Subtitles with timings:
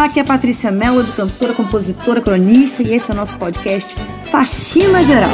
[0.00, 3.94] Olá, aqui é a Patrícia Mello, cantora, compositora, cronista, e esse é o nosso podcast
[4.22, 5.28] Faxina Geral.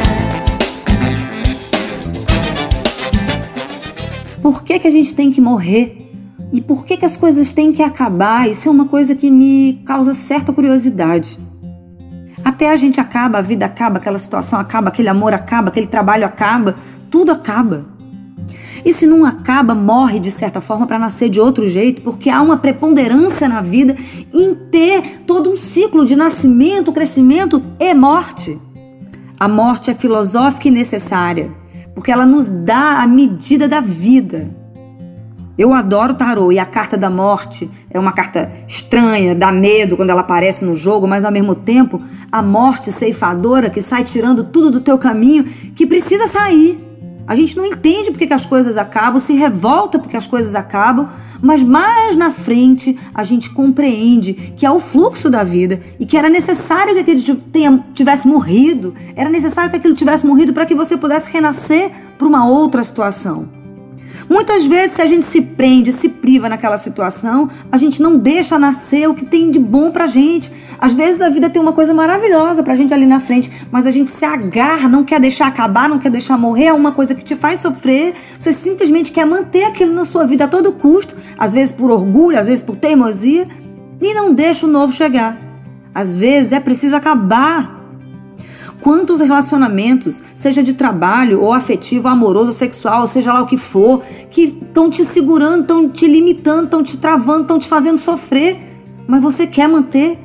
[4.42, 6.10] Por que, que a gente tem que morrer?
[6.52, 8.50] E por que, que as coisas têm que acabar?
[8.50, 11.38] Isso é uma coisa que me causa certa curiosidade.
[12.44, 16.26] Até a gente acaba, a vida acaba, aquela situação acaba, aquele amor acaba, aquele trabalho
[16.26, 16.74] acaba,
[17.08, 17.86] tudo acaba.
[18.84, 22.40] E se não acaba, morre de certa forma para nascer de outro jeito, porque há
[22.40, 23.96] uma preponderância na vida
[24.32, 28.58] em ter todo um ciclo de nascimento, crescimento e morte.
[29.38, 31.50] A morte é filosófica e necessária,
[31.94, 34.50] porque ela nos dá a medida da vida.
[35.58, 40.10] Eu adoro tarô e a carta da morte é uma carta estranha, dá medo quando
[40.10, 42.00] ela aparece no jogo, mas ao mesmo tempo,
[42.30, 46.85] a morte ceifadora que sai tirando tudo do teu caminho que precisa sair.
[47.26, 51.08] A gente não entende porque que as coisas acabam, se revolta porque as coisas acabam,
[51.42, 56.16] mas mais na frente a gente compreende que é o fluxo da vida e que
[56.16, 60.96] era necessário que tenha, tivesse morrido, era necessário que aquilo tivesse morrido para que você
[60.96, 63.55] pudesse renascer para uma outra situação.
[64.28, 68.58] Muitas vezes, se a gente se prende, se priva naquela situação, a gente não deixa
[68.58, 70.52] nascer o que tem de bom pra gente.
[70.78, 73.90] Às vezes a vida tem uma coisa maravilhosa pra gente ali na frente, mas a
[73.90, 77.24] gente se agarra, não quer deixar acabar, não quer deixar morrer, é uma coisa que
[77.24, 78.14] te faz sofrer.
[78.38, 82.38] Você simplesmente quer manter aquilo na sua vida a todo custo, às vezes por orgulho,
[82.38, 83.46] às vezes por teimosia,
[84.02, 85.38] e não deixa o novo chegar.
[85.94, 87.75] Às vezes é preciso acabar
[88.86, 94.42] Quantos relacionamentos, seja de trabalho ou afetivo, amoroso, sexual, seja lá o que for, que
[94.62, 98.56] estão te segurando, estão te limitando, estão te travando, estão te fazendo sofrer,
[99.04, 100.16] mas você quer manter?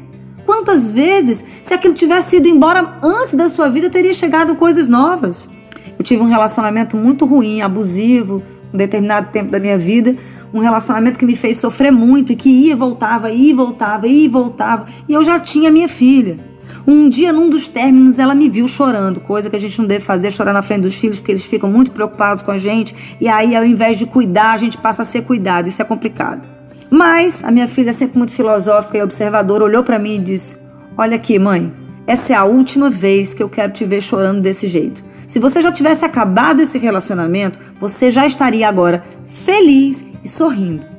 [0.45, 5.49] Quantas vezes, se aquilo tivesse ido embora antes da sua vida, teria chegado coisas novas?
[5.97, 10.15] Eu tive um relacionamento muito ruim, abusivo, um determinado tempo da minha vida,
[10.53, 14.27] um relacionamento que me fez sofrer muito e que ia voltava, ia voltava, ia e
[14.27, 16.50] voltava, e eu já tinha minha filha.
[16.87, 20.03] Um dia, num dos términos, ela me viu chorando, coisa que a gente não deve
[20.03, 22.95] fazer, chorar na frente dos filhos, porque eles ficam muito preocupados com a gente.
[23.19, 25.67] E aí, ao invés de cuidar, a gente passa a ser cuidado.
[25.67, 26.47] Isso é complicado.
[26.89, 30.57] Mas a minha filha, sempre muito filosófica e observadora, olhou para mim e disse:
[30.97, 31.71] Olha aqui, mãe,
[32.05, 35.03] essa é a última vez que eu quero te ver chorando desse jeito.
[35.25, 40.90] Se você já tivesse acabado esse relacionamento, você já estaria agora feliz e sorrindo.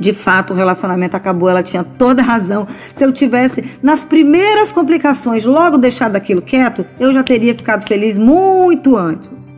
[0.00, 2.66] De fato, o relacionamento acabou, ela tinha toda razão.
[2.94, 8.16] Se eu tivesse, nas primeiras complicações, logo deixado aquilo quieto, eu já teria ficado feliz
[8.16, 9.54] muito antes.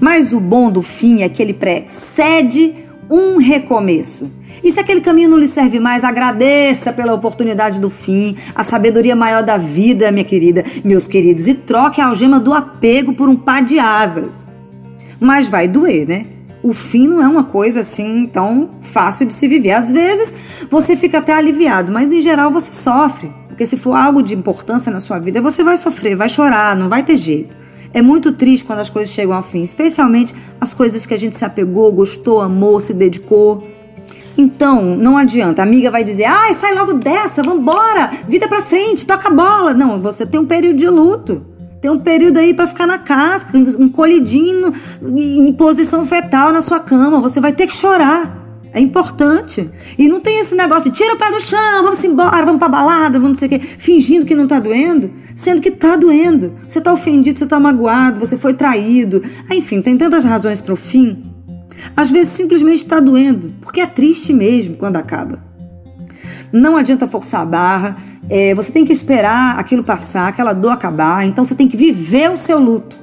[0.00, 2.74] Mas o bom do fim é que ele precede
[3.10, 4.30] um recomeço.
[4.64, 9.14] E se aquele caminho não lhe serve mais, agradeça pela oportunidade do fim, a sabedoria
[9.14, 13.36] maior da vida, minha querida, meus queridos, e troque a algema do apego por um
[13.36, 14.48] par de asas.
[15.20, 16.26] Mas vai doer, né?
[16.62, 19.72] O fim não é uma coisa assim tão fácil de se viver.
[19.72, 20.32] Às vezes
[20.70, 23.32] você fica até aliviado, mas em geral você sofre.
[23.48, 26.88] Porque se for algo de importância na sua vida, você vai sofrer, vai chorar, não
[26.88, 27.56] vai ter jeito.
[27.92, 31.36] É muito triste quando as coisas chegam ao fim, especialmente as coisas que a gente
[31.36, 33.68] se apegou, gostou, amou, se dedicou.
[34.38, 35.60] Então, não adianta.
[35.60, 39.74] A amiga vai dizer: ai, sai logo dessa, vambora, vida pra frente, toca a bola.
[39.74, 41.51] Não, você tem um período de luto.
[41.82, 44.72] Tem um período aí para ficar na casca, encolhidinho,
[45.02, 47.20] em posição fetal na sua cama.
[47.20, 48.40] Você vai ter que chorar.
[48.72, 49.68] É importante.
[49.98, 52.68] E não tem esse negócio de tira o pé do chão, vamos embora, vamos pra
[52.68, 56.54] balada, vamos não sei o quê, fingindo que não tá doendo, sendo que tá doendo.
[56.68, 59.20] Você tá ofendido, você tá magoado, você foi traído.
[59.50, 61.24] Enfim, tem tantas razões para o fim.
[61.96, 65.51] Às vezes simplesmente tá doendo, porque é triste mesmo quando acaba.
[66.52, 67.96] Não adianta forçar a barra,
[68.28, 72.30] é, você tem que esperar aquilo passar, aquela dor acabar, então você tem que viver
[72.30, 72.96] o seu luto.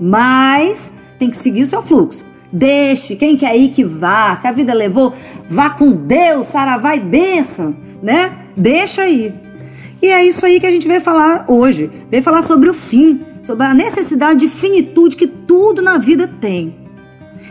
[0.00, 2.26] Mas tem que seguir o seu fluxo.
[2.52, 4.36] Deixe, quem quer ir que vá.
[4.36, 5.12] Se a vida levou,
[5.48, 8.36] vá com Deus, saravá e bênção, né?
[8.56, 9.34] Deixa aí.
[10.00, 11.90] E é isso aí que a gente veio falar hoje.
[12.10, 16.76] Veio falar sobre o fim, sobre a necessidade de finitude que tudo na vida tem.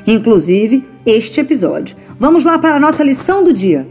[0.05, 1.97] Inclusive este episódio.
[2.17, 3.87] Vamos lá para a nossa lição do dia.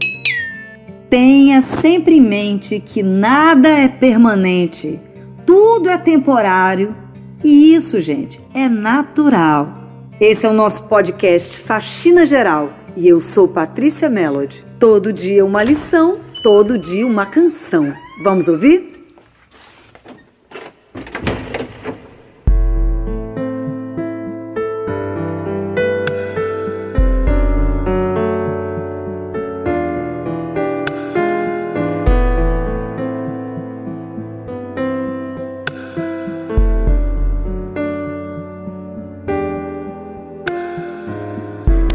[1.13, 4.99] Tenha sempre em mente que nada é permanente,
[5.45, 6.95] tudo é temporário
[7.43, 9.77] e isso, gente, é natural.
[10.19, 14.65] Esse é o nosso podcast Faxina Geral e eu sou Patrícia Melody.
[14.79, 17.93] Todo dia uma lição, todo dia uma canção.
[18.23, 18.92] Vamos ouvir?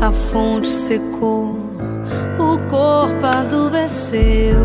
[0.00, 1.56] A fonte secou,
[2.38, 4.60] o corpo adoeceu,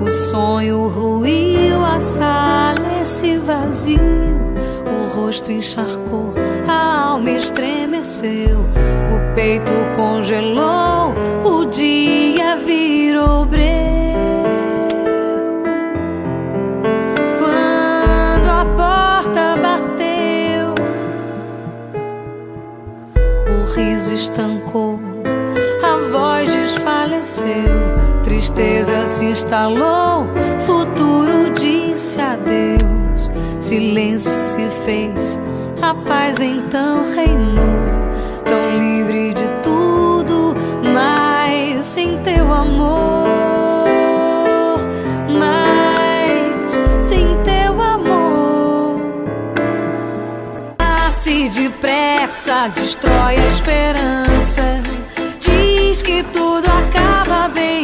[0.00, 3.98] O sonho ruiu, a sala esse vazio.
[4.86, 6.32] O rosto encharcou,
[6.68, 8.60] a alma estremeceu.
[8.60, 10.71] O peito congelou,
[24.42, 24.98] estancou,
[25.82, 30.26] a voz desfaleceu tristeza se instalou,
[30.66, 33.30] futuro disse adeus,
[33.60, 35.38] silêncio se fez,
[35.80, 37.64] a paz então reinou,
[38.44, 40.56] tão livre de tudo,
[40.92, 43.86] mas sem teu amor,
[45.38, 49.00] mas sem teu amor,
[50.76, 54.31] passe depressa, destrói a esperança,
[56.32, 57.82] tudo acaba bem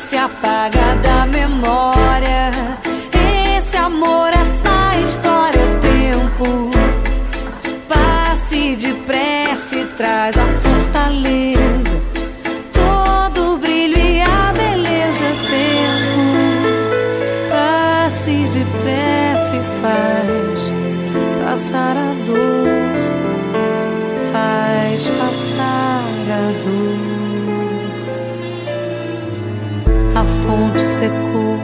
[0.00, 2.50] se apaga da memória.
[3.56, 6.70] Esse amor, essa história, tempo.
[7.86, 12.00] Passe depressa e traz a fortaleza.
[12.72, 16.20] Todo o brilho e a beleza, tempo.
[17.50, 20.72] Passe depressa e faz
[21.44, 22.69] passar a dor.
[30.14, 31.56] A fonte secou,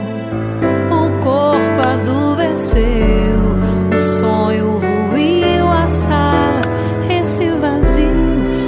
[0.91, 2.81] o corpo adoeceu,
[3.93, 6.61] o sonho ruiu, a sala,
[7.09, 8.09] esse vazio,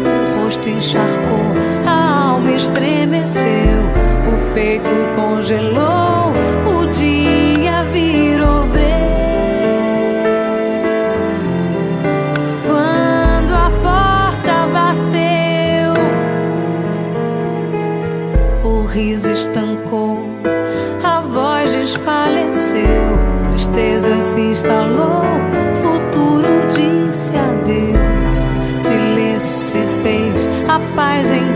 [0.06, 1.56] o rosto encharcou,
[1.86, 3.82] a alma estremeceu,
[4.28, 5.99] o peito congelou,
[18.92, 20.20] riso estancou,
[21.04, 23.20] a voz desfaleceu,
[23.52, 25.24] tristeza se instalou,
[25.82, 28.46] futuro disse adeus,
[28.80, 31.49] silêncio se fez, a paz em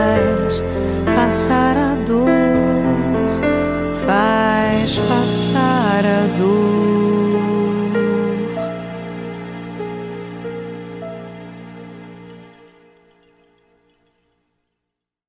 [0.00, 0.62] faz
[1.04, 2.26] passar a dor,
[4.06, 5.29] faz passar.